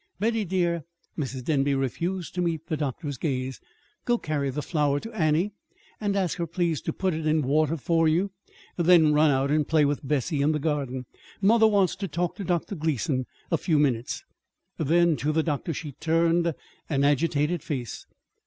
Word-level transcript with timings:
"Betty, 0.19 0.45
dear," 0.45 0.83
Mrs. 1.15 1.43
Denby 1.43 1.75
refused 1.75 2.33
to 2.33 2.41
meet 2.41 2.65
the 2.65 2.75
doctor's 2.75 3.17
gaze, 3.19 3.61
"go 4.03 4.17
carry 4.17 4.49
the 4.49 4.63
flower 4.63 4.99
to 4.99 5.13
Annie 5.13 5.53
and 5.99 6.15
ask 6.15 6.39
her 6.39 6.47
please 6.47 6.81
to 6.81 6.91
put 6.91 7.13
it 7.13 7.27
in 7.27 7.43
water 7.43 7.77
for 7.77 8.07
you; 8.07 8.31
then 8.77 9.13
run 9.13 9.29
out 9.29 9.51
and 9.51 9.67
play 9.67 9.85
with 9.85 9.99
Bessie 10.07 10.41
in 10.41 10.53
the 10.53 10.57
garden. 10.59 11.05
Mother 11.39 11.67
wants 11.67 11.95
to 11.97 12.07
talk 12.07 12.35
to 12.37 12.43
Dr. 12.43 12.73
Gleason 12.73 13.27
a 13.51 13.59
few 13.59 13.77
minutes." 13.77 14.23
Then, 14.79 15.17
to 15.17 15.31
the 15.31 15.43
doctor, 15.43 15.71
she 15.71 15.91
turned 15.91 16.51
an 16.89 17.03
agitated 17.03 17.61
face. 17.61 18.07